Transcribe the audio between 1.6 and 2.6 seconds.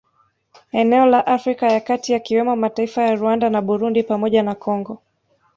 ya kati yakiwemo